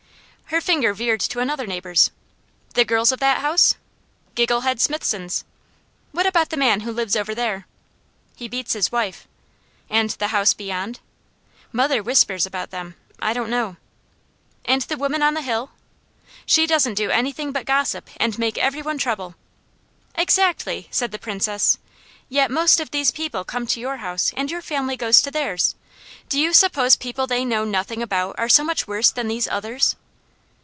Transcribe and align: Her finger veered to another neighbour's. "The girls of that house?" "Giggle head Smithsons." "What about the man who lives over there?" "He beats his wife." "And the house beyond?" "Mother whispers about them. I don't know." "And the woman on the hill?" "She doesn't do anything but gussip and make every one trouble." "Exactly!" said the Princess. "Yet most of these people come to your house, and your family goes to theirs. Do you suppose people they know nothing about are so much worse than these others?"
Her 0.51 0.59
finger 0.59 0.93
veered 0.93 1.21
to 1.21 1.39
another 1.39 1.65
neighbour's. 1.65 2.11
"The 2.73 2.83
girls 2.83 3.13
of 3.13 3.21
that 3.21 3.37
house?" 3.37 3.75
"Giggle 4.35 4.61
head 4.67 4.81
Smithsons." 4.81 5.45
"What 6.11 6.25
about 6.25 6.49
the 6.49 6.57
man 6.57 6.81
who 6.81 6.91
lives 6.91 7.15
over 7.15 7.33
there?" 7.33 7.67
"He 8.35 8.49
beats 8.49 8.73
his 8.73 8.91
wife." 8.91 9.25
"And 9.89 10.09
the 10.09 10.27
house 10.35 10.53
beyond?" 10.53 10.99
"Mother 11.71 12.03
whispers 12.03 12.45
about 12.45 12.69
them. 12.69 12.95
I 13.21 13.31
don't 13.31 13.49
know." 13.49 13.77
"And 14.65 14.81
the 14.81 14.97
woman 14.97 15.23
on 15.23 15.35
the 15.35 15.41
hill?" 15.41 15.71
"She 16.45 16.67
doesn't 16.67 16.95
do 16.95 17.11
anything 17.11 17.53
but 17.53 17.65
gussip 17.65 18.09
and 18.17 18.37
make 18.37 18.57
every 18.57 18.81
one 18.81 18.97
trouble." 18.97 19.35
"Exactly!" 20.15 20.89
said 20.91 21.11
the 21.13 21.17
Princess. 21.17 21.77
"Yet 22.27 22.51
most 22.51 22.81
of 22.81 22.91
these 22.91 23.11
people 23.11 23.45
come 23.45 23.65
to 23.67 23.79
your 23.79 23.97
house, 24.03 24.33
and 24.35 24.51
your 24.51 24.61
family 24.61 24.97
goes 24.97 25.21
to 25.21 25.31
theirs. 25.31 25.75
Do 26.27 26.37
you 26.37 26.51
suppose 26.51 26.97
people 26.97 27.25
they 27.25 27.45
know 27.45 27.63
nothing 27.63 28.01
about 28.03 28.35
are 28.37 28.49
so 28.49 28.65
much 28.65 28.85
worse 28.85 29.11
than 29.11 29.29
these 29.29 29.47
others?" 29.47 29.95